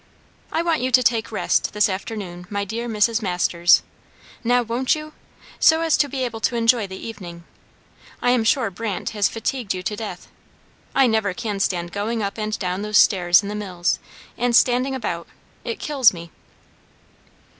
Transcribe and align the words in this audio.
I 0.51 0.63
want 0.63 0.81
you 0.81 0.89
to 0.93 1.03
take 1.03 1.31
rest 1.31 1.73
this 1.73 1.87
afternoon, 1.87 2.47
my 2.49 2.65
dear 2.65 2.89
Mrs. 2.89 3.21
Masters 3.21 3.83
now 4.43 4.63
won't 4.63 4.95
you! 4.95 5.13
so 5.59 5.81
as 5.81 5.95
to 5.97 6.09
be 6.09 6.23
able 6.25 6.39
to 6.39 6.55
enjoy 6.55 6.87
the 6.87 6.97
evening. 6.97 7.43
I 8.19 8.31
am 8.31 8.43
sure 8.43 8.71
Brandt 8.71 9.11
has 9.11 9.29
fatigued 9.29 9.75
you 9.75 9.83
to 9.83 9.95
death. 9.95 10.27
I 10.95 11.05
never 11.05 11.35
can 11.35 11.59
stand 11.59 11.91
going 11.91 12.23
up 12.23 12.39
and 12.39 12.57
down 12.57 12.81
those 12.81 12.97
stairs 12.97 13.43
in 13.43 13.47
the 13.47 13.53
mills, 13.53 13.99
and 14.39 14.55
standing 14.55 14.95
about; 14.95 15.27
it 15.63 15.77
kills 15.77 16.13
me." 16.13 16.31